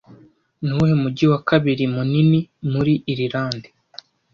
[0.63, 2.39] Nuwuhe mujyi wa kabiri munini
[2.71, 3.69] muri Irilande